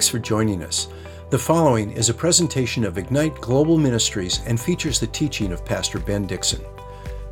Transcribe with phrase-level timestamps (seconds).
[0.00, 0.88] Thanks for joining us.
[1.28, 5.98] The following is a presentation of Ignite Global Ministries and features the teaching of Pastor
[5.98, 6.64] Ben Dixon.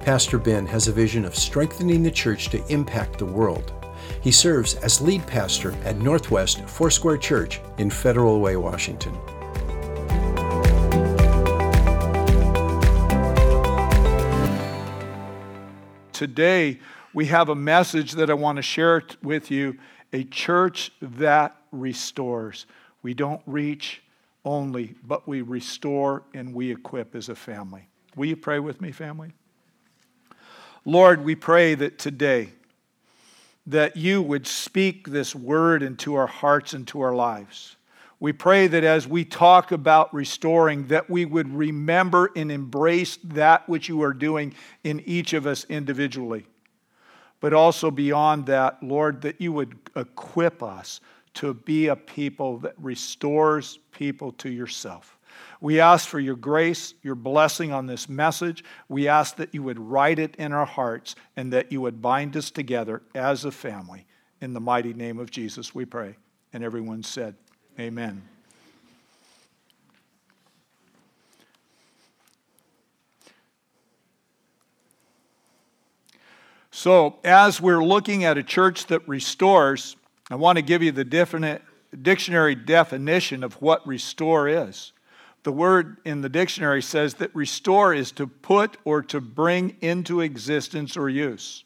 [0.00, 3.72] Pastor Ben has a vision of strengthening the church to impact the world.
[4.20, 9.16] He serves as lead pastor at Northwest Foursquare Church in Federal Way, Washington.
[16.12, 16.80] Today,
[17.14, 19.78] we have a message that I want to share with you
[20.12, 22.66] a church that restores.
[23.02, 24.02] We don't reach
[24.44, 27.88] only, but we restore and we equip as a family.
[28.16, 29.32] Will you pray with me, family?
[30.84, 32.50] Lord, we pray that today
[33.66, 37.76] that you would speak this word into our hearts and to our lives.
[38.20, 43.68] We pray that as we talk about restoring, that we would remember and embrace that
[43.68, 46.46] which you are doing in each of us individually.
[47.40, 51.00] But also beyond that, Lord, that you would equip us
[51.34, 55.18] to be a people that restores people to yourself.
[55.60, 58.64] We ask for your grace, your blessing on this message.
[58.88, 62.36] We ask that you would write it in our hearts and that you would bind
[62.36, 64.06] us together as a family.
[64.40, 66.16] In the mighty name of Jesus, we pray.
[66.52, 67.36] And everyone said,
[67.78, 68.22] Amen.
[76.80, 79.96] So, as we're looking at a church that restores,
[80.30, 84.92] I want to give you the dictionary definition of what restore is.
[85.42, 90.20] The word in the dictionary says that restore is to put or to bring into
[90.20, 91.64] existence or use.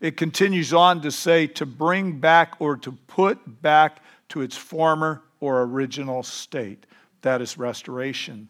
[0.00, 5.22] It continues on to say to bring back or to put back to its former
[5.38, 6.86] or original state.
[7.22, 8.48] That is restoration.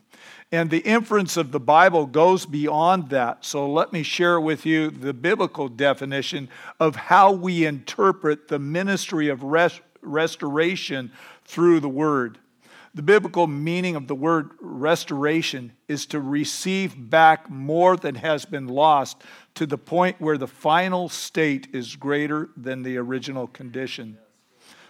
[0.52, 3.44] And the inference of the Bible goes beyond that.
[3.44, 9.28] So let me share with you the biblical definition of how we interpret the ministry
[9.28, 11.10] of rest- restoration
[11.44, 12.38] through the Word.
[12.96, 18.68] The biblical meaning of the word restoration is to receive back more than has been
[18.68, 19.20] lost
[19.56, 24.16] to the point where the final state is greater than the original condition.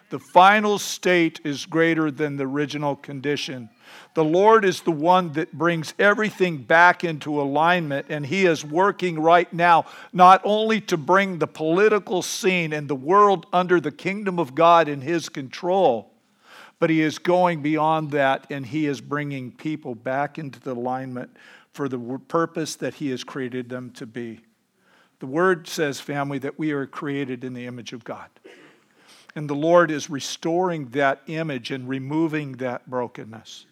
[0.08, 3.70] The final state is greater than the original condition.
[4.14, 9.20] The Lord is the one that brings everything back into alignment, and He is working
[9.20, 14.38] right now not only to bring the political scene and the world under the kingdom
[14.38, 16.12] of God in His control,
[16.78, 21.36] but He is going beyond that, and He is bringing people back into the alignment
[21.72, 24.40] for the purpose that He has created them to be.
[25.18, 28.28] The Word says, family, that we are created in the image of God.
[29.36, 33.66] And the Lord is restoring that image and removing that brokenness.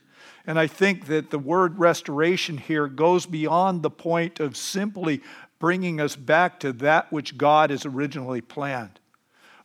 [0.47, 5.23] And I think that the word restoration here goes beyond the point of simply
[5.59, 9.01] bringing us back to that which God has originally planned.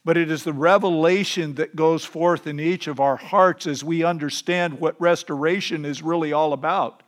[0.05, 4.01] But it is the revelation that goes forth in each of our hearts as we
[4.01, 7.03] understand what restoration is really all about.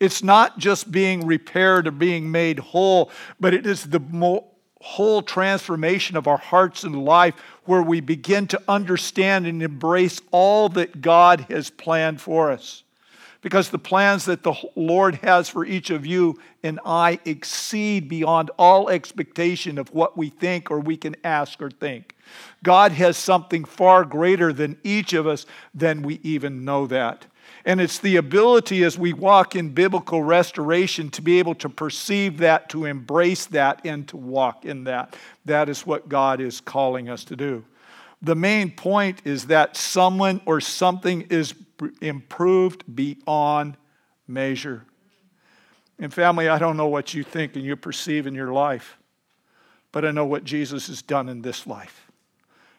[0.00, 4.00] It's not just being repaired or being made whole, but it is the
[4.84, 7.34] whole transformation of our hearts and life
[7.64, 12.82] where we begin to understand and embrace all that God has planned for us
[13.40, 18.50] because the plans that the Lord has for each of you and I exceed beyond
[18.58, 22.14] all expectation of what we think or we can ask or think.
[22.62, 27.24] God has something far greater than each of us than we even know that.
[27.66, 32.38] And it's the ability as we walk in biblical restoration to be able to perceive
[32.38, 35.16] that, to embrace that, and to walk in that.
[35.46, 37.64] That is what God is calling us to do.
[38.20, 41.54] The main point is that someone or something is
[42.00, 43.76] improved beyond
[44.28, 44.84] measure.
[45.98, 48.98] And, family, I don't know what you think and you perceive in your life,
[49.92, 52.10] but I know what Jesus has done in this life.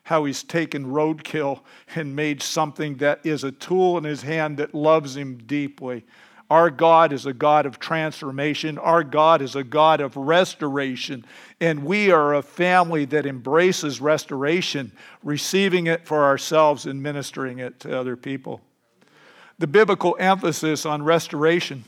[0.05, 1.61] How he's taken roadkill
[1.95, 6.05] and made something that is a tool in his hand that loves him deeply.
[6.49, 8.77] Our God is a God of transformation.
[8.77, 11.25] Our God is a God of restoration.
[11.59, 14.91] And we are a family that embraces restoration,
[15.23, 18.61] receiving it for ourselves and ministering it to other people
[19.57, 21.85] the biblical emphasis on restoration.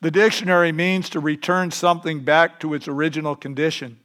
[0.00, 3.98] The dictionary means to return something back to its original condition.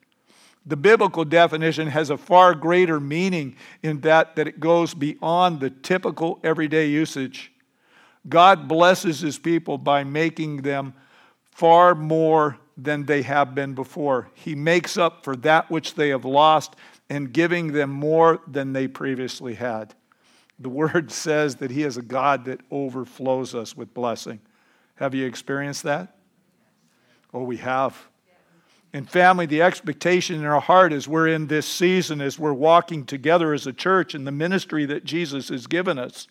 [0.69, 5.71] The biblical definition has a far greater meaning in that that it goes beyond the
[5.71, 7.51] typical everyday usage.
[8.27, 10.93] God blesses his people by making them
[11.49, 14.29] far more than they have been before.
[14.35, 16.75] He makes up for that which they have lost
[17.09, 19.95] and giving them more than they previously had.
[20.59, 24.39] The word says that He is a God that overflows us with blessing.
[24.97, 26.15] Have you experienced that?
[27.33, 28.08] Oh, we have.
[28.91, 33.05] In family, the expectation in our heart as we're in this season, as we're walking
[33.05, 36.27] together as a church in the ministry that Jesus has given us,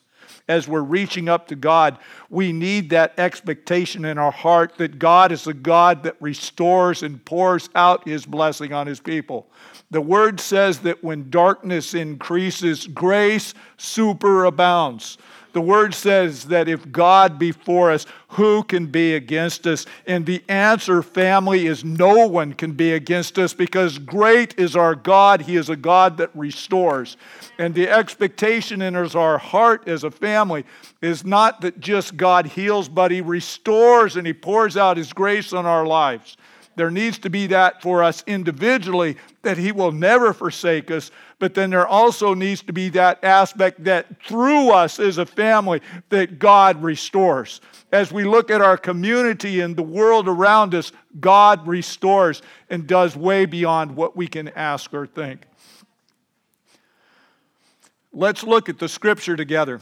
[0.48, 1.98] as we're reaching up to God,
[2.30, 7.24] we need that expectation in our heart that God is a God that restores and
[7.24, 9.48] pours out his blessing on his people.
[9.90, 15.16] The word says that when darkness increases, grace superabounds.
[15.58, 19.86] The word says that if God be for us, who can be against us?
[20.06, 24.94] And the answer, family, is no one can be against us because great is our
[24.94, 25.40] God.
[25.40, 27.16] He is a God that restores.
[27.58, 30.64] And the expectation in our heart as a family
[31.02, 35.52] is not that just God heals, but He restores and He pours out His grace
[35.52, 36.36] on our lives.
[36.78, 41.10] There needs to be that for us individually, that He will never forsake us.
[41.40, 45.82] But then there also needs to be that aspect that through us as a family,
[46.10, 47.60] that God restores.
[47.90, 53.16] As we look at our community and the world around us, God restores and does
[53.16, 55.46] way beyond what we can ask or think.
[58.12, 59.80] Let's look at the scripture together.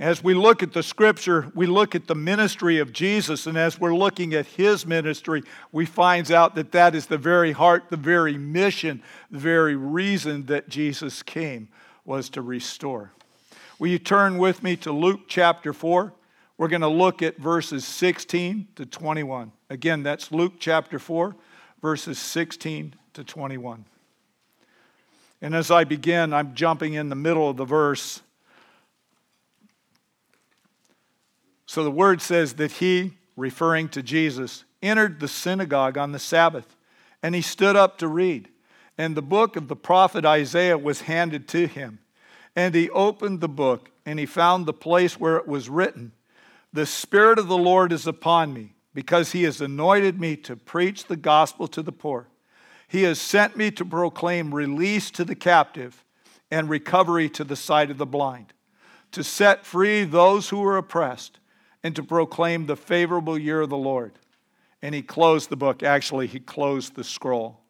[0.00, 3.78] As we look at the scripture, we look at the ministry of Jesus, and as
[3.78, 7.96] we're looking at his ministry, we find out that that is the very heart, the
[7.96, 9.00] very mission,
[9.30, 11.68] the very reason that Jesus came
[12.04, 13.12] was to restore.
[13.78, 16.12] Will you turn with me to Luke chapter 4?
[16.58, 19.52] We're going to look at verses 16 to 21.
[19.70, 21.36] Again, that's Luke chapter 4,
[21.80, 23.84] verses 16 to 21.
[25.40, 28.22] And as I begin, I'm jumping in the middle of the verse
[31.74, 36.76] So the word says that he, referring to Jesus, entered the synagogue on the Sabbath,
[37.20, 38.48] and he stood up to read.
[38.96, 41.98] And the book of the prophet Isaiah was handed to him.
[42.54, 46.12] And he opened the book, and he found the place where it was written
[46.72, 51.06] The Spirit of the Lord is upon me, because he has anointed me to preach
[51.06, 52.28] the gospel to the poor.
[52.86, 56.04] He has sent me to proclaim release to the captive
[56.52, 58.52] and recovery to the sight of the blind,
[59.10, 61.40] to set free those who are oppressed
[61.84, 64.12] and to proclaim the favorable year of the Lord.
[64.80, 65.82] And he closed the book.
[65.82, 67.60] Actually, he closed the scroll.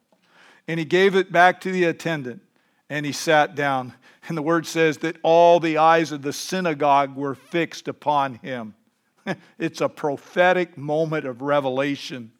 [0.67, 2.41] And he gave it back to the attendant
[2.89, 3.93] and he sat down.
[4.27, 8.73] And the word says that all the eyes of the synagogue were fixed upon him.
[9.59, 12.31] it's a prophetic moment of revelation.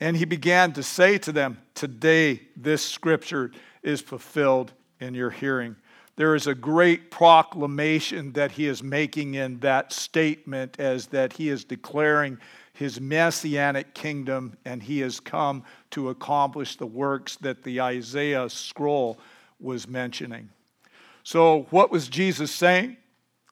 [0.00, 3.50] And he began to say to them, Today this scripture
[3.82, 5.76] is fulfilled in your hearing
[6.16, 11.50] there is a great proclamation that he is making in that statement as that he
[11.50, 12.38] is declaring
[12.72, 19.18] his messianic kingdom and he has come to accomplish the works that the Isaiah scroll
[19.60, 20.48] was mentioning.
[21.22, 22.96] So, what was Jesus saying?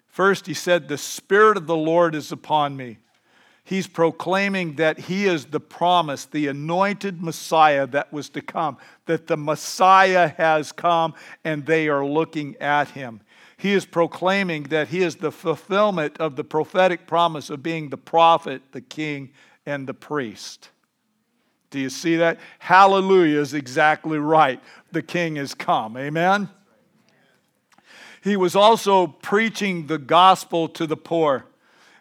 [0.06, 2.98] First, he said, The Spirit of the Lord is upon me
[3.66, 8.76] He's proclaiming that he is the promise, the anointed Messiah that was to come,
[9.06, 11.14] that the Messiah has come
[11.44, 13.22] and they are looking at him.
[13.56, 17.96] He is proclaiming that he is the fulfillment of the prophetic promise of being the
[17.96, 19.30] prophet, the king,
[19.64, 20.68] and the priest.
[21.70, 22.38] Do you see that?
[22.58, 24.60] Hallelujah is exactly right.
[24.92, 25.96] The king has come.
[25.96, 26.50] Amen?
[28.22, 31.46] He was also preaching the gospel to the poor.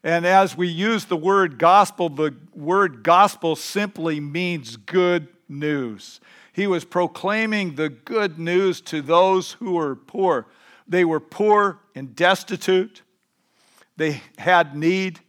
[0.03, 6.19] And as we use the word gospel, the word gospel simply means good news.
[6.51, 10.47] He was proclaiming the good news to those who were poor.
[10.87, 13.01] They were poor and destitute,
[13.95, 15.19] they had need,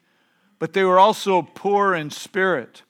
[0.59, 2.83] but they were also poor in spirit.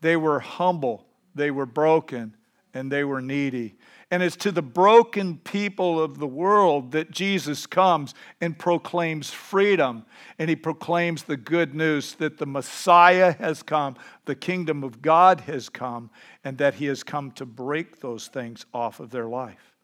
[0.00, 2.36] They were humble, they were broken,
[2.74, 3.76] and they were needy.
[4.10, 10.06] And it's to the broken people of the world that Jesus comes and proclaims freedom.
[10.38, 15.42] And he proclaims the good news that the Messiah has come, the kingdom of God
[15.42, 16.10] has come,
[16.42, 19.76] and that he has come to break those things off of their life.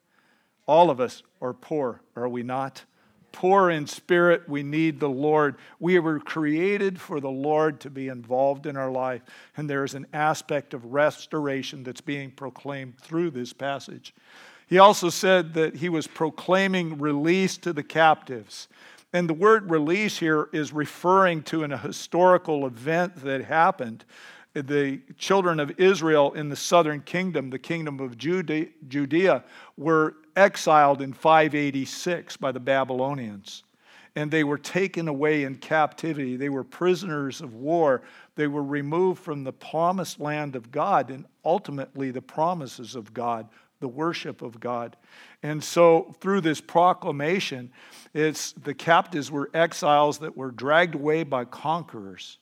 [0.66, 2.84] All of us are poor, are we not?
[3.34, 5.56] Poor in spirit, we need the Lord.
[5.80, 9.22] We were created for the Lord to be involved in our life,
[9.56, 14.14] and there is an aspect of restoration that's being proclaimed through this passage.
[14.68, 18.68] He also said that he was proclaiming release to the captives.
[19.12, 24.04] And the word release here is referring to an historical event that happened.
[24.54, 29.44] The children of Israel in the southern kingdom, the kingdom of Judea,
[29.76, 33.64] were exiled in 586 by the Babylonians.
[34.16, 36.36] And they were taken away in captivity.
[36.36, 38.02] They were prisoners of war.
[38.36, 43.48] They were removed from the promised land of God and ultimately the promises of God,
[43.80, 44.96] the worship of God.
[45.42, 47.72] And so, through this proclamation,
[48.12, 52.38] it's the captives were exiles that were dragged away by conquerors.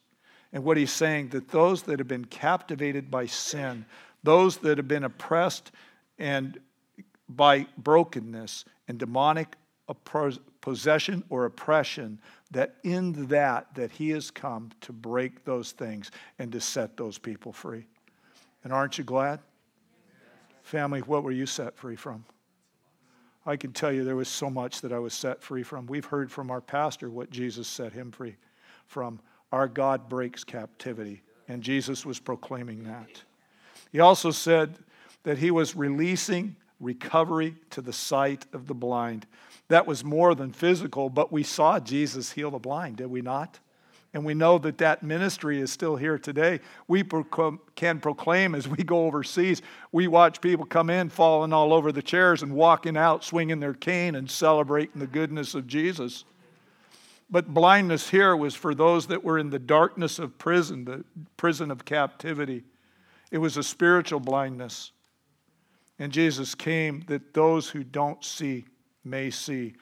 [0.52, 3.86] And what he's saying that those that have been captivated by sin,
[4.22, 5.72] those that have been oppressed
[6.18, 6.60] and
[7.36, 9.56] by brokenness and demonic
[10.60, 12.20] possession or oppression,
[12.50, 17.18] that in that, that he has come to break those things and to set those
[17.18, 17.84] people free.
[18.64, 19.40] And aren't you glad?
[20.62, 22.24] Family, what were you set free from?
[23.44, 25.86] I can tell you there was so much that I was set free from.
[25.86, 28.36] We've heard from our pastor what Jesus set him free
[28.86, 29.18] from.
[29.50, 33.22] Our God breaks captivity, and Jesus was proclaiming that.
[33.90, 34.78] He also said
[35.24, 39.26] that he was releasing recovery to the sight of the blind.
[39.68, 43.58] That was more than physical, but we saw Jesus heal the blind, did we not?
[44.14, 46.60] And we know that that ministry is still here today.
[46.86, 47.02] We
[47.76, 49.62] can proclaim as we go overseas.
[49.90, 53.72] We watch people come in falling all over the chairs and walking out swinging their
[53.72, 56.26] cane and celebrating the goodness of Jesus.
[57.30, 61.04] But blindness here was for those that were in the darkness of prison, the
[61.38, 62.64] prison of captivity.
[63.30, 64.92] It was a spiritual blindness.
[66.02, 68.64] And Jesus came that those who don't see
[69.04, 69.74] may see.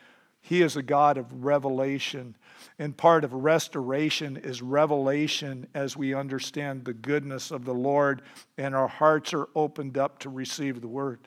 [0.42, 2.36] He is a God of revelation.
[2.78, 8.20] And part of restoration is revelation as we understand the goodness of the Lord
[8.58, 11.20] and our hearts are opened up to receive the word.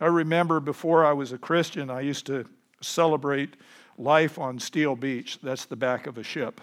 [0.00, 2.44] I remember before I was a Christian, I used to
[2.80, 3.56] celebrate
[3.98, 5.40] life on Steel Beach.
[5.42, 6.60] That's the back of a ship.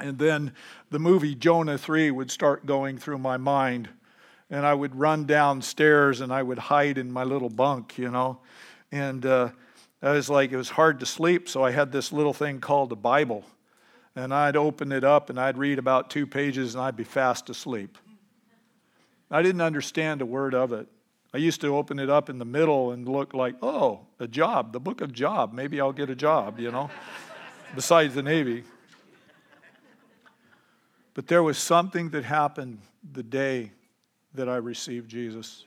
[0.00, 0.54] And then
[0.88, 3.90] the movie Jonah 3 would start going through my mind.
[4.50, 8.38] And I would run downstairs and I would hide in my little bunk, you know.
[8.90, 9.50] And uh,
[10.02, 12.92] I was like, it was hard to sleep, so I had this little thing called
[12.92, 13.44] a Bible.
[14.16, 17.50] And I'd open it up and I'd read about two pages and I'd be fast
[17.50, 17.98] asleep.
[19.30, 20.88] I didn't understand a word of it.
[21.34, 24.72] I used to open it up in the middle and look like, oh, a job,
[24.72, 25.52] the book of Job.
[25.52, 26.90] Maybe I'll get a job, you know,
[27.74, 28.64] besides the Navy.
[31.12, 32.78] But there was something that happened
[33.12, 33.72] the day
[34.34, 35.64] that I received Jesus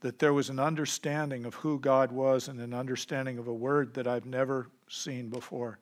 [0.00, 3.94] that there was an understanding of who God was and an understanding of a word
[3.94, 5.78] that I've never seen before.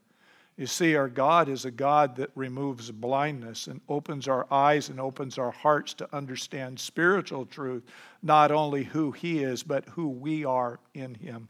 [0.56, 4.98] You see, our God is a God that removes blindness and opens our eyes and
[4.98, 7.84] opens our hearts to understand spiritual truth,
[8.22, 11.48] not only who He is, but who we are in Him.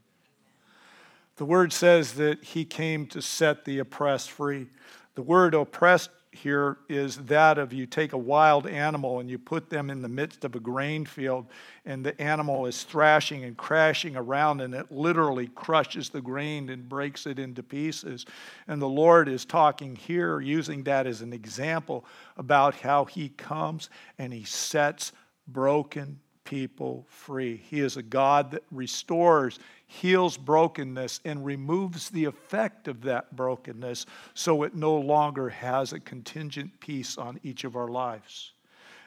[1.37, 4.67] The word says that He came to set the oppressed free.
[5.15, 9.71] The word oppressed here is that of you take a wild animal and you put
[9.71, 11.47] them in the midst of a grain field,
[11.85, 16.89] and the animal is thrashing and crashing around, and it literally crushes the grain and
[16.89, 18.27] breaks it into pieces.
[18.69, 22.05] And the Lord is talking here, using that as an example
[22.37, 25.13] about how He comes and He sets
[25.49, 27.57] broken people free.
[27.57, 34.07] He is a God that restores heals brokenness and removes the effect of that brokenness
[34.35, 38.53] so it no longer has a contingent piece on each of our lives.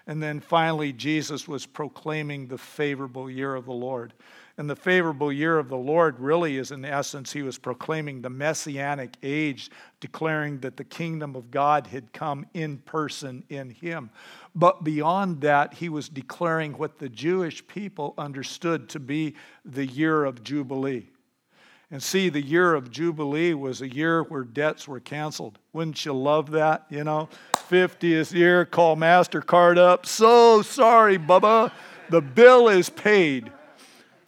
[0.07, 4.13] And then finally, Jesus was proclaiming the favorable year of the Lord.
[4.59, 8.29] And the favorable year of the Lord really is, in essence, he was proclaiming the
[8.29, 14.09] messianic age, declaring that the kingdom of God had come in person in him.
[14.53, 20.25] But beyond that, he was declaring what the Jewish people understood to be the year
[20.25, 21.07] of Jubilee.
[21.89, 25.57] And see, the year of Jubilee was a year where debts were canceled.
[25.71, 26.85] Wouldn't you love that?
[26.89, 30.05] You know, 50th year, call MasterCard up.
[30.05, 31.71] So sorry, Bubba.
[32.09, 33.53] The bill is paid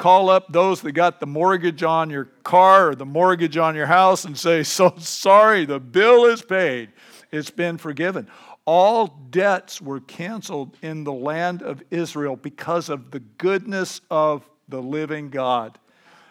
[0.01, 3.85] call up those that got the mortgage on your car or the mortgage on your
[3.85, 6.89] house and say, So sorry, the bill is paid.
[7.31, 8.27] It's been forgiven.
[8.65, 14.81] All debts were canceled in the land of Israel because of the goodness of the
[14.81, 15.77] living God.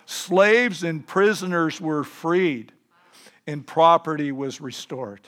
[0.04, 2.72] Slaves and prisoners were freed,
[3.46, 5.20] and property was restored.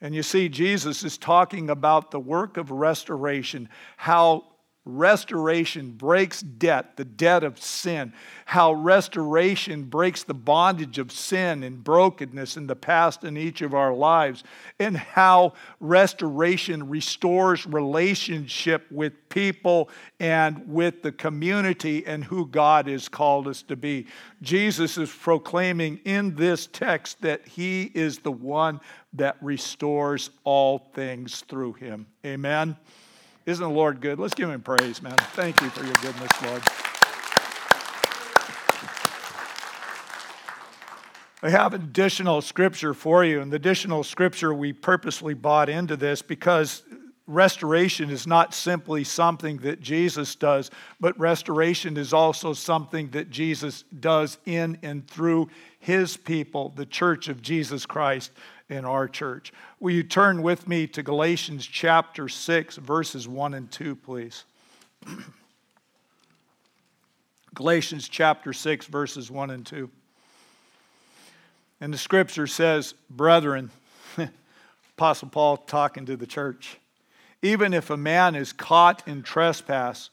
[0.00, 4.49] And you see, Jesus is talking about the work of restoration, how
[4.98, 8.12] restoration breaks debt, the debt of sin,
[8.46, 13.74] how restoration breaks the bondage of sin and brokenness in the past in each of
[13.74, 14.44] our lives,
[14.78, 23.08] and how restoration restores relationship with people and with the community and who God has
[23.08, 24.06] called us to be.
[24.42, 28.80] Jesus is proclaiming in this text that he is the one
[29.12, 32.06] that restores all things through him.
[32.24, 32.76] Amen.
[33.50, 34.20] Isn't the Lord good?
[34.20, 35.16] Let's give him praise, man.
[35.32, 36.62] Thank you for your goodness, Lord.
[41.42, 46.22] I have additional scripture for you, and the additional scripture we purposely bought into this
[46.22, 46.84] because
[47.26, 53.82] restoration is not simply something that Jesus does, but restoration is also something that Jesus
[53.98, 58.30] does in and through his people, the church of Jesus Christ
[58.70, 59.52] in our church.
[59.80, 64.44] Will you turn with me to Galatians chapter 6, verses 1 and 2, please?
[67.54, 69.90] Galatians chapter 6, verses 1 and 2.
[71.80, 73.70] And the scripture says, Brethren,
[74.96, 76.78] Apostle Paul talking to the church,
[77.42, 80.10] even if a man is caught in trespass,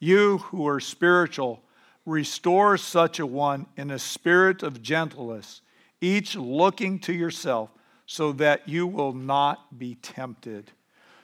[0.00, 1.62] you who are spiritual,
[2.06, 5.60] restore such a one in a spirit of gentleness,
[6.00, 7.70] each looking to yourself,
[8.10, 10.72] so that you will not be tempted.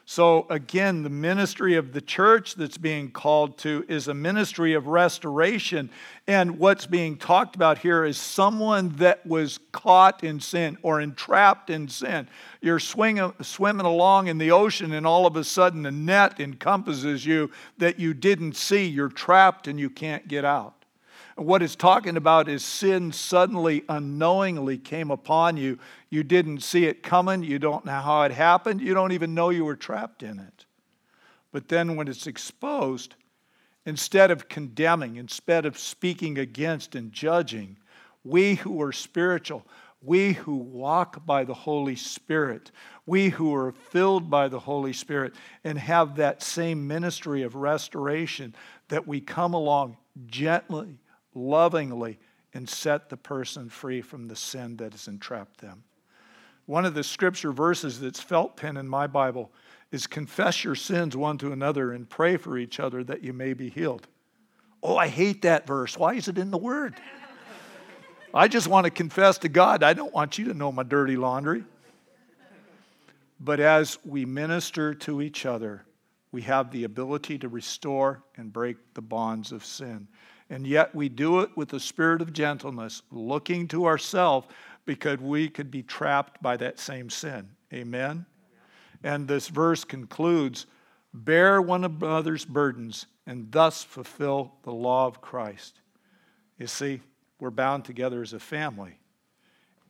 [0.05, 4.87] So, again, the ministry of the church that's being called to is a ministry of
[4.87, 5.91] restoration.
[6.29, 11.71] And what's being talked about here is someone that was caught in sin or entrapped
[11.71, 12.29] in sin.
[12.61, 17.27] You're swinging, swimming along in the ocean, and all of a sudden, a net encompasses
[17.27, 18.87] you that you didn't see.
[18.87, 20.76] You're trapped and you can't get out.
[21.37, 25.79] What it's talking about is sin suddenly, unknowingly came upon you.
[26.09, 27.43] You didn't see it coming.
[27.43, 28.81] You don't know how it happened.
[28.81, 30.65] You don't even know you were trapped in it.
[31.53, 33.17] But then when it's exposed,
[33.85, 37.77] instead of condemning, instead of speaking against and judging,
[38.25, 39.67] we who are spiritual,
[40.01, 42.71] we who walk by the Holy Spirit,
[43.05, 48.55] we who are filled by the Holy Spirit and have that same ministry of restoration,
[48.89, 50.99] that we come along gently
[51.37, 52.19] lovingly
[52.55, 55.85] and set the person free from the sin that has entrapped them.
[56.65, 59.53] One of the scripture verses that's felt pen in my Bible
[59.93, 63.53] is confess your sins one to another and pray for each other that you may
[63.53, 64.09] be healed.
[64.83, 65.97] Oh, I hate that verse.
[65.97, 66.95] Why is it in the Word?
[68.35, 69.83] I just want to confess to God.
[69.83, 71.65] I don't want you to know my dirty laundry.
[73.39, 75.85] But as we minister to each other,
[76.33, 80.09] we have the ability to restore and break the bonds of sin
[80.49, 84.47] and yet we do it with the spirit of gentleness, looking to ourselves
[84.85, 87.49] because we could be trapped by that same sin.
[87.73, 88.25] Amen?
[89.03, 90.67] And this verse concludes
[91.13, 95.81] bear one another's burdens and thus fulfill the law of Christ.
[96.59, 97.01] You see,
[97.41, 98.99] we're bound together as a family.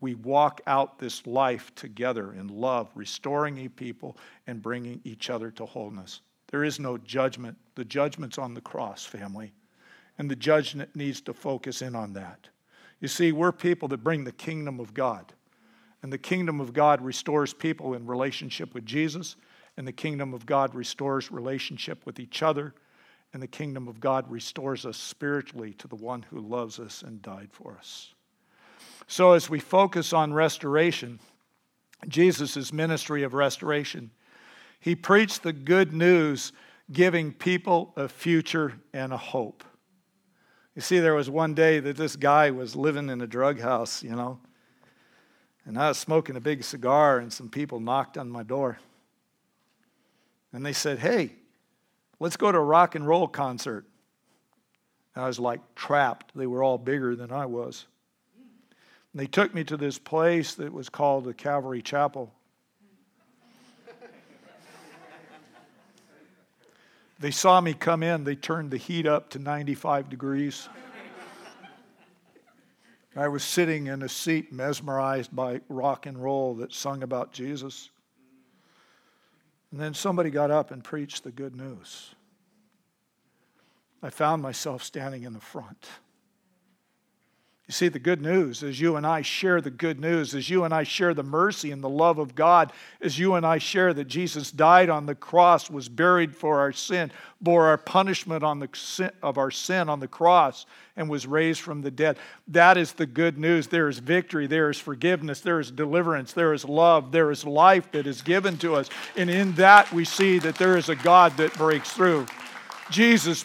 [0.01, 5.67] We walk out this life together in love, restoring people and bringing each other to
[5.67, 6.23] wholeness.
[6.49, 7.57] There is no judgment.
[7.75, 9.53] The judgment's on the cross, family
[10.19, 12.49] and the judge needs to focus in on that.
[13.01, 15.33] You see, we're people that bring the kingdom of God.
[16.03, 19.37] And the kingdom of God restores people in relationship with Jesus,
[19.77, 22.75] and the kingdom of God restores relationship with each other,
[23.33, 27.21] and the kingdom of God restores us spiritually to the one who loves us and
[27.21, 28.15] died for us.
[29.09, 31.21] So, as we focus on restoration,
[32.09, 34.11] Jesus' ministry of restoration,
[34.81, 36.53] he preached the good news,
[36.93, 39.65] giving people a future and a hope.
[40.77, 44.03] You see, there was one day that this guy was living in a drug house,
[44.03, 44.39] you know,
[45.65, 48.79] and I was smoking a big cigar, and some people knocked on my door.
[50.53, 51.33] And they said, Hey,
[52.21, 53.87] let's go to a rock and roll concert.
[55.15, 56.33] And I was like trapped.
[56.37, 57.87] They were all bigger than I was.
[59.13, 62.33] And they took me to this place that was called the Calvary Chapel.
[67.19, 70.69] They saw me come in, they turned the heat up to 95 degrees.
[73.17, 77.89] I was sitting in a seat mesmerized by rock and roll that sung about Jesus.
[79.71, 82.15] And then somebody got up and preached the good news.
[84.03, 85.87] I found myself standing in the front.
[87.67, 90.63] You see, the good news as you and I share the good news, as you
[90.63, 93.93] and I share the mercy and the love of God, as you and I share
[93.93, 98.61] that Jesus died on the cross, was buried for our sin, bore our punishment on
[98.61, 100.65] the sin, of our sin on the cross,
[100.97, 102.19] and was raised from the dead.
[102.47, 103.67] That is the good news.
[103.67, 107.91] There is victory, there is forgiveness, there is deliverance, there is love, there is life
[107.91, 108.89] that is given to us.
[109.17, 112.27] And in that, we see that there is a God that breaks through.
[112.91, 113.45] Jesus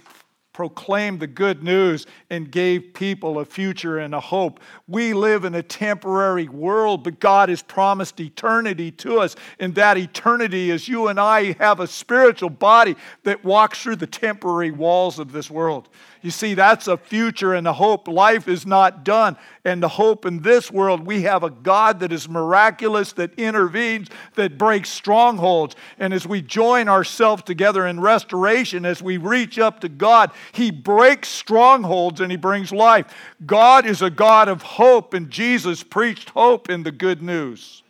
[0.62, 4.60] proclaimed the good news and gave people a future and a hope.
[4.88, 9.36] We live in a temporary world, but God has promised eternity to us.
[9.60, 14.06] And that eternity is you and I have a spiritual body that walks through the
[14.06, 15.90] temporary walls of this world.
[16.24, 18.08] You see, that's a future and a hope.
[18.08, 19.38] Life is not done.
[19.66, 24.08] And the hope in this world, we have a God that is miraculous, that intervenes,
[24.36, 25.76] that breaks strongholds.
[25.98, 30.70] And as we join ourselves together in restoration, as we reach up to God, He
[30.70, 33.12] breaks strongholds and He brings life.
[33.44, 37.82] God is a God of hope, and Jesus preached hope in the good news.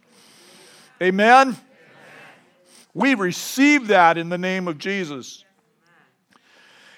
[1.02, 1.58] Amen?
[2.94, 5.44] We receive that in the name of Jesus.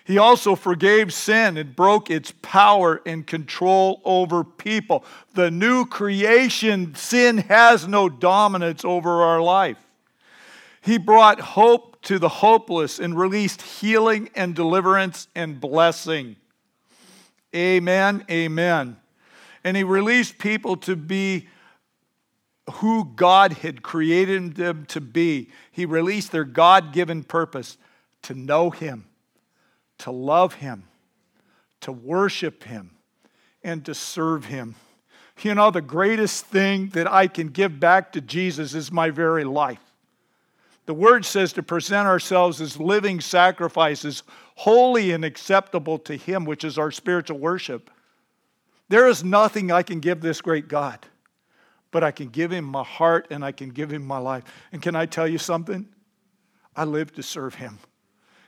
[0.05, 5.05] He also forgave sin and broke its power and control over people.
[5.33, 9.77] The new creation, sin has no dominance over our life.
[10.81, 16.35] He brought hope to the hopeless and released healing and deliverance and blessing.
[17.55, 18.25] Amen.
[18.29, 18.97] Amen.
[19.63, 21.47] And he released people to be
[22.71, 25.49] who God had created them to be.
[25.71, 27.77] He released their God given purpose
[28.23, 29.05] to know Him,
[30.03, 30.83] to love Him,
[31.79, 32.91] to worship Him,
[33.63, 34.75] and to serve Him.
[35.41, 39.45] You know, the greatest thing that I can give back to Jesus is my very
[39.45, 39.79] life.
[40.87, 44.23] The word says to present ourselves as living sacrifices,
[44.55, 47.89] holy and acceptable to Him, which is our spiritual worship.
[48.89, 50.99] There is nothing I can give this great God,
[51.91, 54.43] but I can give Him my heart and I can give Him my life.
[54.73, 55.87] And can I tell you something?
[56.75, 57.79] I live to serve Him.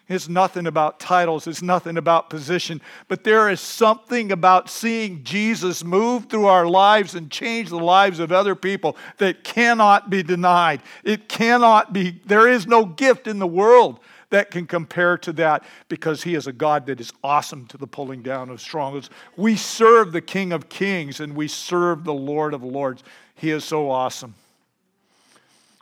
[0.07, 5.83] It's nothing about titles, it's nothing about position, but there is something about seeing Jesus
[5.83, 10.81] move through our lives and change the lives of other people that cannot be denied.
[11.03, 15.63] It cannot be, there is no gift in the world that can compare to that
[15.89, 19.09] because he is a God that is awesome to the pulling down of strongholds.
[19.37, 23.03] We serve the King of Kings and we serve the Lord of Lords.
[23.33, 24.35] He is so awesome.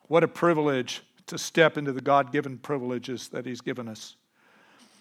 [0.07, 4.15] What a privilege to step into the God given privileges that He's given us.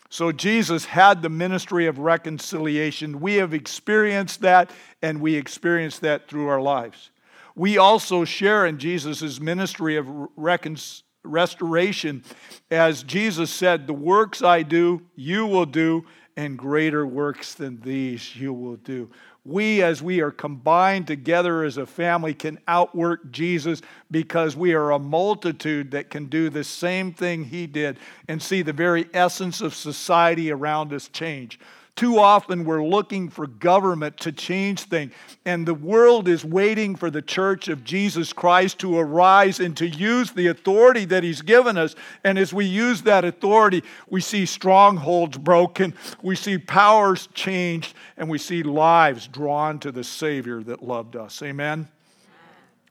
[0.09, 3.21] So, Jesus had the ministry of reconciliation.
[3.21, 7.11] We have experienced that, and we experience that through our lives.
[7.55, 10.07] We also share in Jesus' ministry of
[10.37, 12.25] reconciliation restoration.
[12.71, 16.05] As Jesus said, The works I do, you will do,
[16.37, 19.11] and greater works than these you will do
[19.45, 24.93] we, as we are combined together as a family, can outwork Jesus because we are
[24.93, 29.61] a multitude that can do the same thing he did and see the very essence
[29.61, 31.59] of society around us change.
[31.95, 35.13] Too often we're looking for government to change things,
[35.45, 39.87] and the world is waiting for the church of Jesus Christ to arise and to
[39.87, 41.95] use the authority that He's given us.
[42.25, 48.29] And as we use that authority, we see strongholds broken, we see powers changed, and
[48.29, 51.43] we see lives drawn to the Savior that loved us.
[51.43, 51.89] Amen.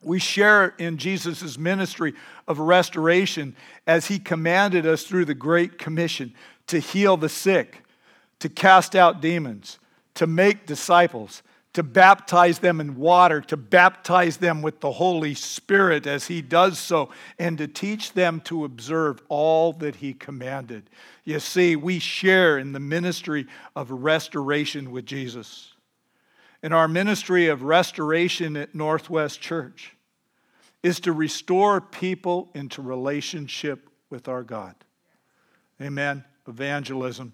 [0.04, 2.14] We share in Jesus' ministry
[2.48, 6.34] of restoration as he commanded us through the Great Commission
[6.68, 7.84] to heal the sick,
[8.42, 9.80] to cast out demons,
[10.16, 11.42] to make disciples,
[11.74, 16.78] to baptize them in water, to baptize them with the Holy Spirit as He does
[16.78, 20.90] so, and to teach them to observe all that He commanded.
[21.24, 25.74] You see, we share in the ministry of restoration with Jesus.
[26.62, 29.96] And our ministry of restoration at Northwest Church,
[30.84, 34.74] is to restore people into relationship with our God.
[35.80, 36.24] Amen.
[36.48, 37.34] Evangelism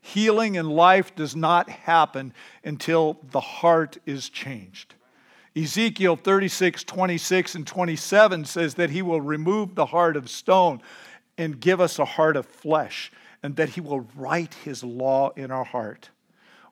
[0.00, 2.32] Healing in life does not happen
[2.64, 4.94] until the heart is changed.
[5.56, 10.80] Ezekiel 36, 26, and 27 says that he will remove the heart of stone
[11.36, 13.10] and give us a heart of flesh,
[13.42, 16.10] and that he will write his law in our heart.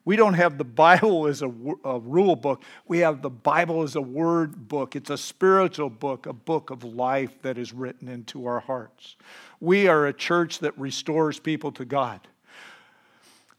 [0.05, 1.51] We don't have the Bible as a,
[1.83, 2.63] a, rule book.
[2.87, 4.95] We have the Bible as a word book.
[4.95, 9.17] It's a spiritual book, a book of life that is written into our hearts.
[9.59, 12.21] We are a church that restores people to God.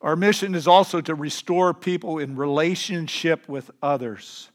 [0.02, 4.50] Our mission is also to restore people in relationship with others.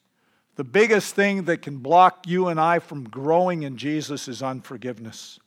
[0.55, 5.39] The biggest thing that can block you and I from growing in Jesus is unforgiveness.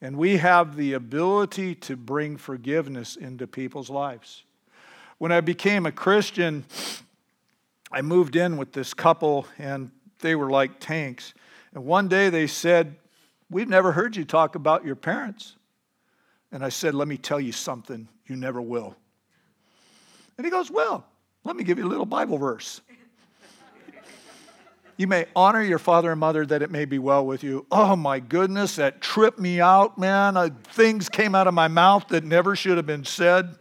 [0.00, 4.44] And we have the ability to bring forgiveness into people's lives.
[5.18, 6.64] When I became a Christian,
[7.92, 9.90] I moved in with this couple, and
[10.20, 11.34] they were like tanks.
[11.74, 12.96] And one day they said,
[13.50, 15.56] We've never heard you talk about your parents.
[16.50, 18.96] And I said, Let me tell you something, you never will.
[20.40, 21.04] And he goes, Well,
[21.44, 22.80] let me give you a little Bible verse.
[24.96, 27.66] You may honor your father and mother that it may be well with you.
[27.70, 30.38] Oh my goodness, that tripped me out, man.
[30.38, 33.54] Uh, things came out of my mouth that never should have been said.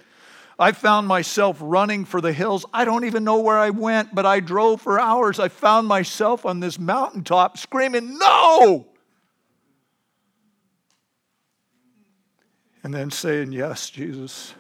[0.58, 2.66] I found myself running for the hills.
[2.74, 5.38] I don't even know where I went, but I drove for hours.
[5.38, 8.88] I found myself on this mountaintop screaming, No!
[12.84, 14.54] And then saying, Yes, Jesus,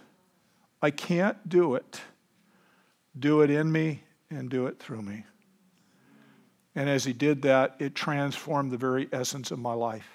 [0.82, 2.01] I can't do it
[3.19, 5.23] do it in me and do it through me.
[6.75, 10.08] And as he did that, it transformed the very essence of my life.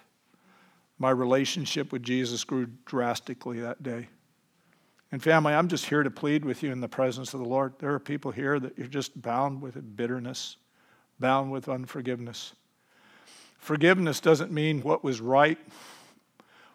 [0.99, 4.09] My relationship with Jesus grew drastically that day.
[5.11, 7.75] And family, I'm just here to plead with you in the presence of the Lord.
[7.79, 10.57] There are people here that you're just bound with bitterness,
[11.21, 12.55] bound with unforgiveness.
[13.59, 15.59] Forgiveness doesn't mean what was right,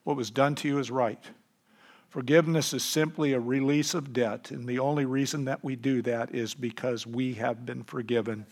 [0.03, 1.23] what was done to you is right.
[2.09, 6.33] Forgiveness is simply a release of debt, and the only reason that we do that
[6.33, 8.47] is because we have been forgiven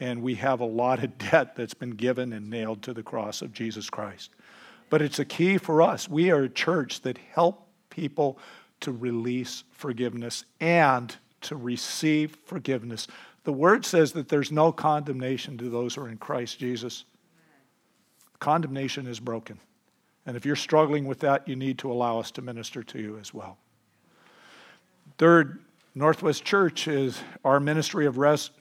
[0.00, 3.42] and we have a lot of debt that's been given and nailed to the cross
[3.42, 4.30] of Jesus Christ.
[4.88, 6.08] But it's a key for us.
[6.08, 8.38] We are a church that help people
[8.80, 13.06] to release forgiveness and to receive forgiveness.
[13.44, 17.04] The word says that there's no condemnation to those who are in Christ Jesus.
[18.38, 19.58] condemnation is broken.
[20.26, 23.18] And if you're struggling with that, you need to allow us to minister to you
[23.18, 23.58] as well.
[25.18, 25.60] Third,
[25.94, 28.52] Northwest Church is our ministry of rest,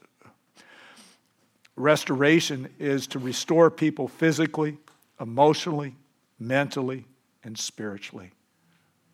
[1.75, 4.77] restoration is to restore people physically,
[5.19, 5.95] emotionally,
[6.39, 7.05] mentally,
[7.43, 8.31] and spiritually.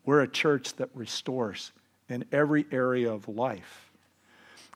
[0.04, 1.72] We're a church that restores
[2.08, 3.87] in every area of life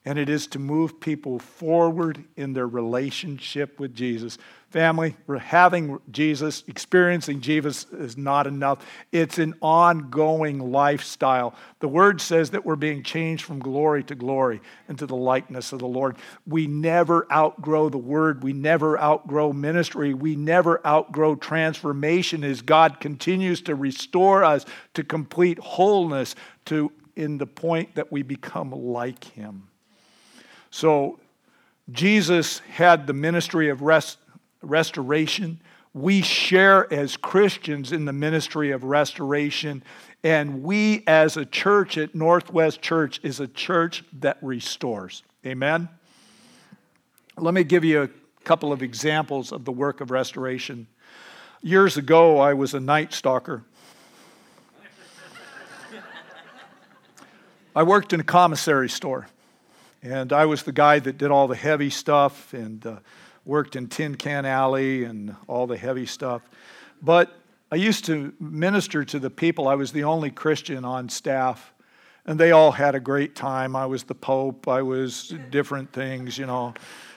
[0.05, 4.37] and it is to move people forward in their relationship with Jesus.
[4.71, 8.85] Family, we're having Jesus, experiencing Jesus is not enough.
[9.13, 11.55] It's an ongoing lifestyle.
[11.79, 15.79] The word says that we're being changed from glory to glory into the likeness of
[15.79, 16.17] the Lord.
[16.47, 22.99] We never outgrow the word, we never outgrow ministry, we never outgrow transformation as God
[22.99, 26.35] continues to restore us to complete wholeness
[26.65, 29.69] to in the point that we become like him.
[30.73, 31.21] So
[31.93, 34.19] Jesus had the ministry of rest,
[34.63, 35.61] restoration.
[35.93, 39.85] We share as Christians in the ministry of restoration.
[40.25, 45.23] And we, as a church at Northwest Church, is a church that restores.
[45.45, 45.91] Amen?
[47.37, 48.09] Let me give you a
[48.45, 50.87] couple of examples of the work of restoration.
[51.61, 53.63] Years ago, I was a night stalker.
[57.77, 59.27] I worked in a commissary store.
[60.03, 62.97] And I was the guy that did all the heavy stuff and uh,
[63.45, 66.43] worked in Tin Can Alley and all the heavy stuff.
[67.01, 67.33] But
[67.71, 69.69] I used to minister to the people.
[69.69, 71.73] I was the only Christian on staff,
[72.27, 73.75] and they all had a great time.
[73.77, 76.75] I was the Pope, I was different things, you know.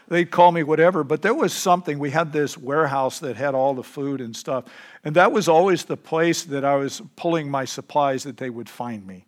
[0.08, 1.98] They'd call me whatever, but there was something.
[1.98, 4.65] We had this warehouse that had all the food and stuff,
[5.04, 8.69] and that was always the place that I was pulling my supplies that they would
[8.69, 9.26] find me.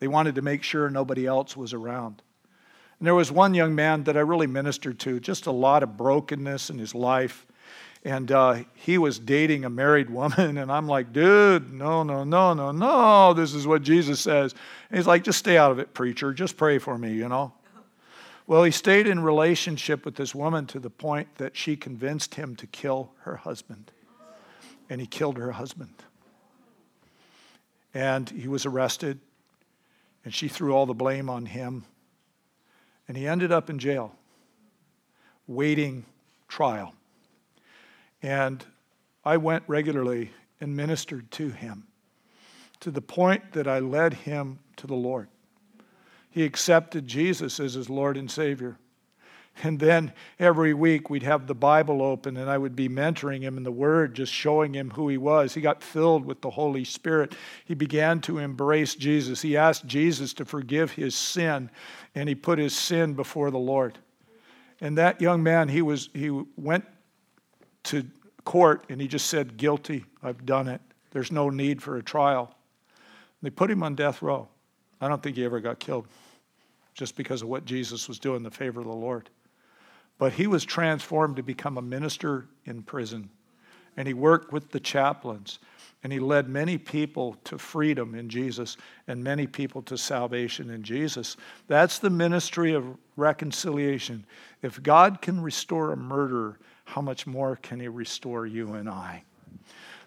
[0.00, 2.22] They wanted to make sure nobody else was around.
[2.98, 5.96] And there was one young man that I really ministered to, just a lot of
[5.96, 7.46] brokenness in his life.
[8.04, 10.58] And uh, he was dating a married woman.
[10.58, 13.34] And I'm like, dude, no, no, no, no, no.
[13.34, 14.54] This is what Jesus says.
[14.90, 16.32] And he's like, just stay out of it, preacher.
[16.32, 17.52] Just pray for me, you know?
[18.46, 22.54] Well, he stayed in relationship with this woman to the point that she convinced him
[22.56, 23.90] to kill her husband.
[24.88, 25.94] And he killed her husband.
[27.92, 29.18] And he was arrested.
[30.24, 31.84] And she threw all the blame on him.
[33.08, 34.14] And he ended up in jail,
[35.46, 36.04] waiting
[36.48, 36.94] trial.
[38.22, 38.64] And
[39.24, 41.86] I went regularly and ministered to him
[42.80, 45.28] to the point that I led him to the Lord.
[46.30, 48.76] He accepted Jesus as his Lord and Savior.
[49.62, 53.56] And then every week we'd have the Bible open and I would be mentoring him
[53.56, 55.54] in the Word, just showing him who he was.
[55.54, 57.34] He got filled with the Holy Spirit.
[57.64, 59.40] He began to embrace Jesus.
[59.40, 61.70] He asked Jesus to forgive his sin
[62.14, 63.98] and he put his sin before the Lord.
[64.80, 66.84] And that young man, he, was, he went
[67.84, 68.04] to
[68.44, 70.82] court and he just said, Guilty, I've done it.
[71.12, 72.54] There's no need for a trial.
[73.42, 74.48] They put him on death row.
[75.00, 76.06] I don't think he ever got killed
[76.92, 79.30] just because of what Jesus was doing, the favor of the Lord.
[80.18, 83.30] But he was transformed to become a minister in prison.
[83.96, 85.58] And he worked with the chaplains.
[86.02, 88.76] And he led many people to freedom in Jesus
[89.08, 91.36] and many people to salvation in Jesus.
[91.66, 92.84] That's the ministry of
[93.16, 94.24] reconciliation.
[94.62, 99.24] If God can restore a murderer, how much more can he restore you and I?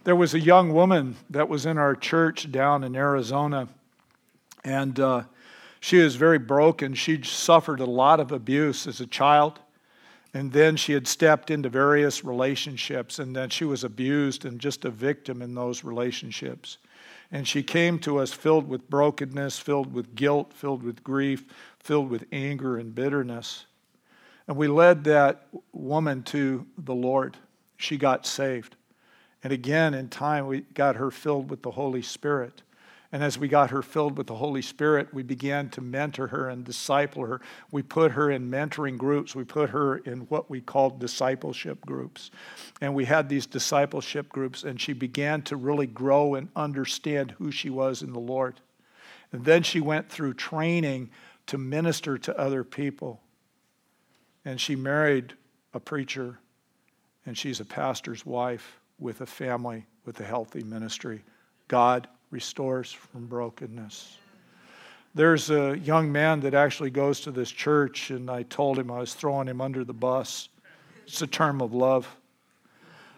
[0.06, 3.68] There was a young woman that was in our church down in Arizona,
[4.64, 5.24] and uh,
[5.82, 6.94] she was very broken.
[6.94, 9.60] She'd suffered a lot of abuse as a child.
[10.34, 14.86] And then she had stepped into various relationships, and then she was abused and just
[14.86, 16.78] a victim in those relationships.
[17.32, 21.46] And she came to us filled with brokenness, filled with guilt, filled with grief,
[21.80, 23.66] filled with anger and bitterness.
[24.48, 27.38] And we led that woman to the Lord.
[27.78, 28.76] She got saved.
[29.44, 32.64] And again, in time, we got her filled with the Holy Spirit.
[33.12, 36.48] And as we got her filled with the Holy Spirit, we began to mentor her
[36.48, 37.42] and disciple her.
[37.72, 39.34] We put her in mentoring groups.
[39.34, 42.30] We put her in what we called discipleship groups.
[42.82, 47.52] And we had these discipleship groups, and she began to really grow and understand who
[47.52, 48.62] she was in the Lord.
[49.32, 51.10] And then she went through training
[51.48, 53.22] to minister to other people.
[54.46, 55.34] And she married
[55.74, 56.38] a preacher,
[57.26, 61.24] and she's a pastor's wife with a family, with a healthy ministry.
[61.68, 64.18] God restores from brokenness.
[65.16, 69.00] There's a young man that actually goes to this church, and I told him I
[69.00, 70.50] was throwing him under the bus.
[71.08, 72.08] It's a term of love.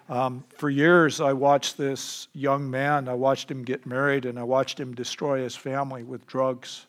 [0.07, 4.43] Um, for years, I watched this young man, I watched him get married, and I
[4.43, 6.85] watched him destroy his family with drugs.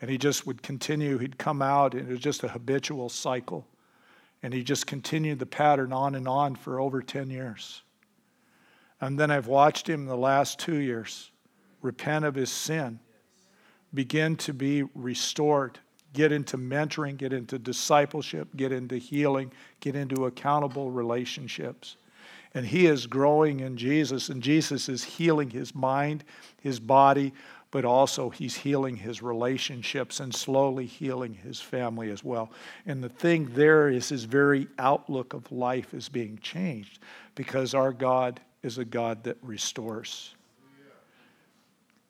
[0.00, 3.64] And he just would continue, he'd come out, and it was just a habitual cycle.
[4.42, 7.83] And he just continued the pattern on and on for over 10 years.
[9.06, 11.30] And then I've watched him the last two years
[11.82, 12.98] repent of his sin,
[13.92, 15.78] begin to be restored,
[16.14, 21.96] get into mentoring, get into discipleship, get into healing, get into accountable relationships.
[22.54, 26.24] And he is growing in Jesus, and Jesus is healing his mind,
[26.62, 27.34] his body,
[27.70, 32.50] but also he's healing his relationships and slowly healing his family as well.
[32.86, 37.00] And the thing there is his very outlook of life is being changed
[37.34, 40.34] because our God is a God that restores.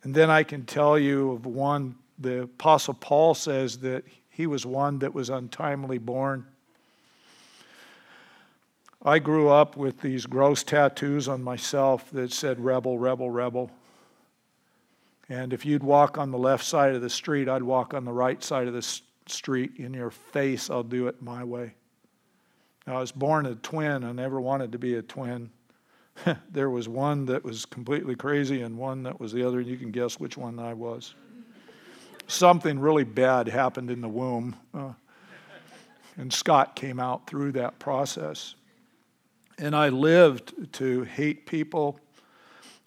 [0.05, 4.65] And then I can tell you of one, the Apostle Paul says that he was
[4.65, 6.47] one that was untimely born.
[9.03, 13.71] I grew up with these gross tattoos on myself that said rebel, rebel, rebel.
[15.29, 18.13] And if you'd walk on the left side of the street, I'd walk on the
[18.13, 19.73] right side of the street.
[19.79, 21.75] In your face, I'll do it my way.
[22.87, 24.05] Now, I was born a twin.
[24.05, 25.51] I never wanted to be a twin.
[26.51, 29.61] there was one that was completely crazy and one that was the other.
[29.61, 31.15] And you can guess which one I was.
[32.27, 34.57] Something really bad happened in the womb.
[34.73, 34.93] Uh,
[36.17, 38.55] and Scott came out through that process.
[39.59, 42.01] And I lived to hate people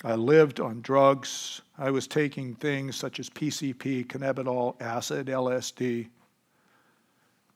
[0.04, 1.62] I lived on drugs.
[1.78, 6.08] I was taking things such as PCP, cannabinol, acid, LSD,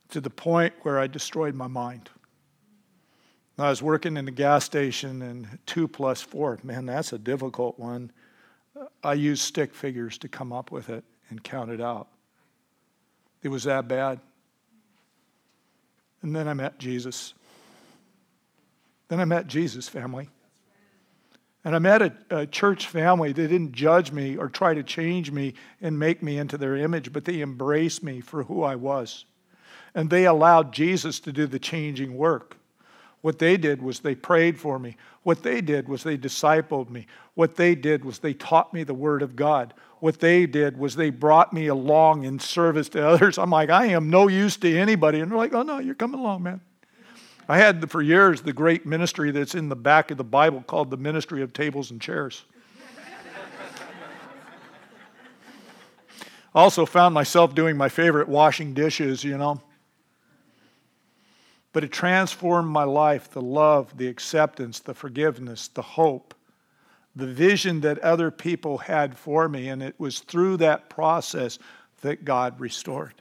[0.10, 2.10] to the point where I destroyed my mind.
[3.62, 7.78] I was working in the gas station, and two plus four, man, that's a difficult
[7.78, 8.12] one.
[9.04, 12.08] I used stick figures to come up with it and count it out.
[13.44, 14.20] It was that bad.
[16.22, 17.34] And then I met Jesus.
[19.08, 20.30] Then I met Jesus, family.
[21.64, 23.34] And I met a, a, church family.
[23.34, 27.14] They didn't judge me or try to change me and make me into their image,
[27.14, 29.26] but they embraced me for who I was.
[29.94, 32.58] And they allowed Jesus to do the changing work.
[33.22, 34.98] What they did was they prayed for me.
[35.24, 37.06] What they did was they discipled me.
[37.36, 39.74] What they did was they taught me the Word of God.
[40.00, 43.38] What they did was they brought me along in service to others.
[43.38, 45.20] I'm like, I am no use to anybody.
[45.20, 46.62] And they're like, oh, no, you're coming along, man.
[47.48, 50.90] I had for years the great ministry that's in the back of the Bible called
[50.90, 52.46] the Ministry of Tables and Chairs.
[56.56, 59.62] also found myself doing my favorite washing dishes, you know.
[61.74, 66.36] But it transformed my life the love, the acceptance, the forgiveness, the hope,
[67.16, 69.70] the vision that other people had for me.
[69.70, 71.60] And it was through that process
[72.02, 73.14] that God restored.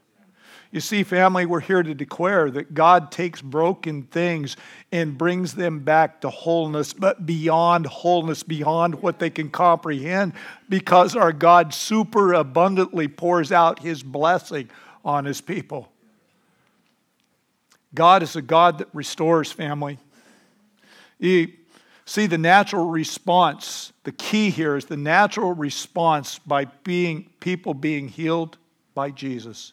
[0.73, 4.57] You see, family, we're here to declare that God takes broken things
[4.93, 10.33] and brings them back to wholeness, but beyond wholeness, beyond what they can comprehend,
[10.69, 14.71] because our God super abundantly pours out his blessing
[15.05, 15.91] on his people.
[17.95, 19.99] God is a God that restores family.
[21.19, 21.49] You
[22.05, 28.09] see, the natural response, the key here is the natural response by being people being
[28.09, 28.59] healed
[28.95, 29.73] by Jesus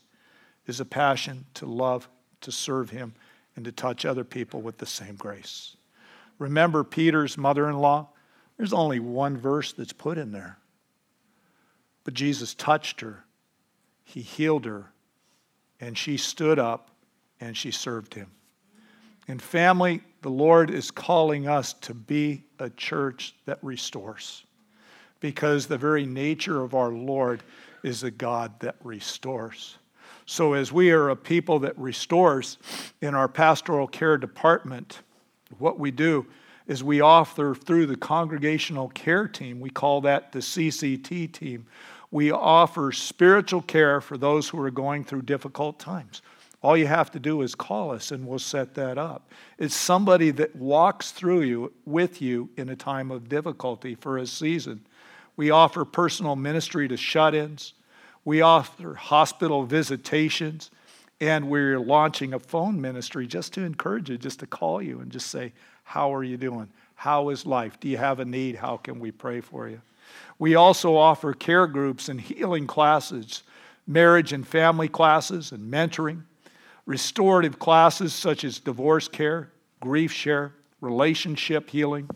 [0.66, 2.10] is a passion to love,
[2.42, 3.16] to serve Him,
[3.56, 5.76] and to touch other people with the same grace.
[6.40, 8.10] Remember Peter's mother in law?
[8.58, 10.58] There's only one verse that's put in there.
[12.04, 13.26] But Jesus touched her,
[14.04, 14.92] He healed her,
[15.80, 16.92] and she stood up
[17.40, 18.32] and she served Him.
[19.28, 24.46] In family, the Lord is calling us to be a church that restores
[25.20, 27.44] because the very nature of our Lord
[27.84, 29.78] is a God that restores.
[30.26, 32.58] So, as we are a people that restores
[33.02, 35.02] in our pastoral care department,
[35.58, 36.26] what we do
[36.68, 41.66] is we offer through the congregational care team, we call that the CCT team,
[42.12, 46.22] we offer spiritual care for those who are going through difficult times.
[46.68, 49.32] All you have to do is call us and we'll set that up.
[49.58, 54.28] It's somebody that walks through you with you in a time of difficulty for a
[54.28, 54.82] season.
[55.38, 57.74] We offer personal ministry to shut ins.
[58.26, 60.70] We offer hospital visitations,
[61.22, 65.10] and we're launching a phone ministry just to encourage you, just to call you and
[65.10, 65.54] just say,
[65.86, 66.68] How are you doing?
[66.96, 67.80] How is life?
[67.80, 68.58] Do you have a need?
[68.58, 69.80] How can we pray for you?
[70.38, 73.44] We also offer care groups and healing classes,
[73.88, 76.24] marriage and family classes, and mentoring,
[76.88, 82.10] restorative classes such as divorce care, grief share, relationship healing.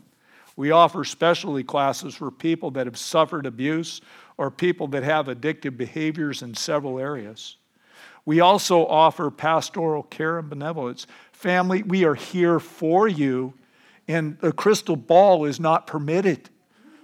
[0.55, 4.01] We offer specialty classes for people that have suffered abuse
[4.37, 7.57] or people that have addictive behaviors in several areas.
[8.25, 11.05] We also offer pastoral care and benevolence.
[11.31, 13.53] Family, we are here for you,
[14.07, 16.49] and the crystal ball is not permitted.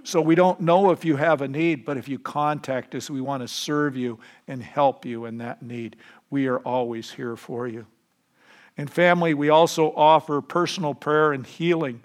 [0.04, 3.20] So we don't know if you have a need, but if you contact us, we
[3.20, 5.98] want to serve you and help you in that need.
[6.30, 7.86] We are always here for you.
[8.78, 12.04] And family, we also offer personal prayer and healing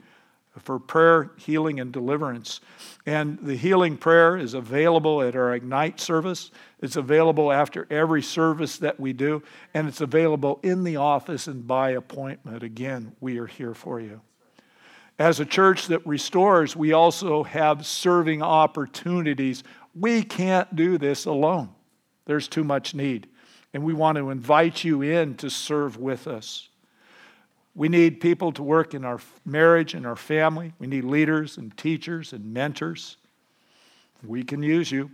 [0.59, 2.61] for prayer, healing, and deliverance.
[3.07, 6.51] And the healing prayer is available at our Ignite service.
[6.81, 9.43] It's available after every service that we do,
[9.73, 12.63] and it's available in the office and by appointment.
[12.63, 14.21] Again, we are here for you.
[15.19, 19.63] As a church that restores, we also have serving opportunities.
[19.95, 21.71] We can't do this alone,
[22.27, 23.29] there's too much need.
[23.75, 26.69] And we want to invite you in to serve with us.
[27.75, 30.75] We need people to work in our marriage and our family.
[30.79, 33.17] We need leaders and teachers and mentors.
[34.23, 35.11] We can use you.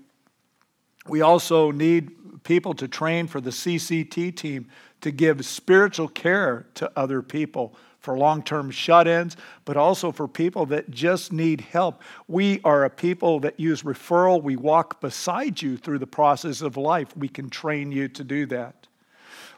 [1.07, 4.69] We also need people to train for the CCT team
[5.01, 7.77] to give spiritual care to other people
[8.09, 9.37] for long term shut ins,
[9.67, 12.01] but also for people that just need help.
[12.27, 14.43] We are a people that use referral.
[14.43, 17.15] We walk beside you through the process of life.
[17.15, 18.87] We can train you to do that.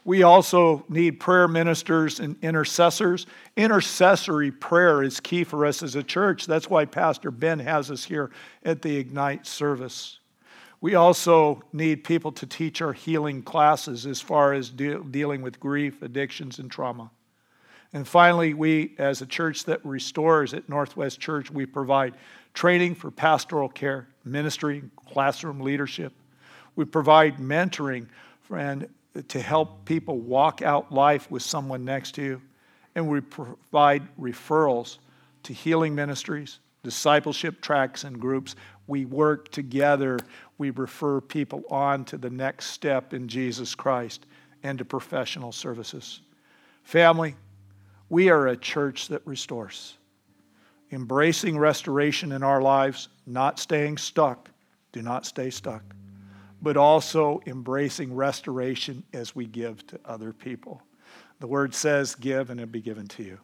[0.03, 3.25] We also need prayer ministers and intercessors.
[3.55, 6.45] Intercessory prayer is key for us as a church.
[6.45, 8.31] That's why Pastor Ben has us here
[8.65, 10.19] at the Ignite service.
[10.81, 15.57] We also need people to teach our healing classes as far as de- dealing with
[15.57, 17.11] grief, addictions, and trauma.
[17.93, 22.15] And finally, we, as a church that restores at Northwest Church, we provide
[22.53, 26.13] training for pastoral care, ministry, classroom leadership.
[26.75, 28.07] We provide mentoring
[28.49, 28.87] and
[29.27, 32.41] to help people walk out life with someone next to you.
[32.95, 34.97] And we provide referrals
[35.43, 38.55] to healing ministries, discipleship tracks, and groups.
[38.87, 40.19] We work together.
[40.57, 44.25] We refer people on to the next step in Jesus Christ
[44.63, 46.21] and to professional services.
[46.83, 47.35] Family,
[48.11, 49.97] we are a church that restores,
[50.91, 54.51] embracing restoration in our lives, not staying stuck.
[54.91, 55.83] Do not stay stuck
[56.61, 60.81] but also embracing restoration as we give to other people.
[61.39, 63.39] The word says, Give and it'll be given to you.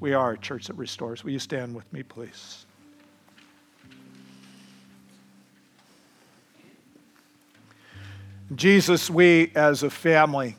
[0.00, 1.22] We are a church that restores.
[1.22, 2.66] Will you stand with me, please?
[8.54, 10.56] Jesus, we as a family,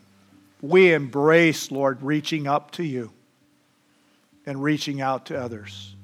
[0.61, 3.11] we embrace, Lord, reaching up to you
[4.49, 5.95] and reaching out to others.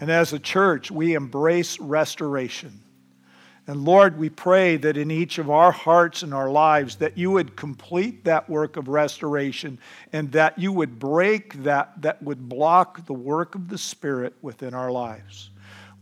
[0.00, 2.80] And as a church, we embrace restoration.
[3.68, 7.30] And Lord, we pray that in each of our hearts and our lives that you
[7.30, 9.78] would complete that work of restoration
[10.12, 14.74] and that you would break that that would block the work of the Spirit within
[14.74, 15.50] our lives.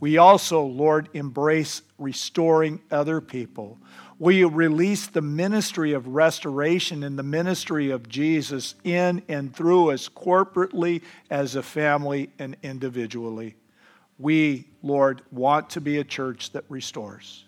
[0.01, 3.79] We also, Lord, embrace restoring other people.
[4.25, 10.09] We release the ministry of restoration and the ministry of Jesus in and through us
[10.09, 13.55] corporately, as a family, and individually.
[14.19, 17.45] We, Lord, want to be a church that restores.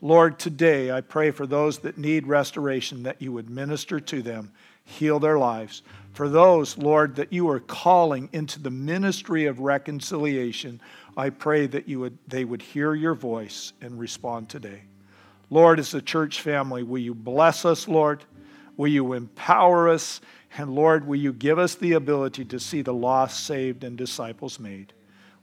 [0.00, 4.52] Lord, today I pray for those that need restoration that you would minister to them,
[4.86, 5.82] heal their lives.
[6.14, 10.80] For those, Lord, that you are calling into the ministry of reconciliation,
[11.14, 14.84] I pray that you would, they would hear your voice and respond today.
[15.50, 18.24] Lord, as a church family, will you bless us, Lord?
[18.76, 20.20] Will you empower us?
[20.58, 24.58] And Lord, will you give us the ability to see the lost saved and disciples
[24.58, 24.92] made?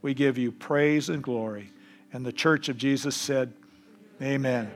[0.02, 1.70] We give you praise and glory.
[2.12, 3.54] And the church of Jesus said,
[4.22, 4.72] Amen.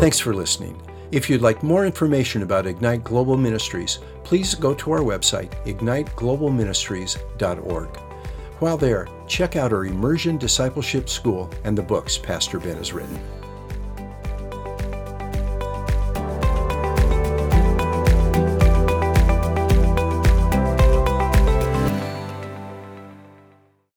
[0.00, 0.80] Thanks for listening.
[1.12, 8.05] If you'd like more information about Ignite Global Ministries, please go to our website, igniteglobalministries.org.
[8.58, 13.20] While there, check out our Immersion Discipleship School and the books Pastor Ben has written.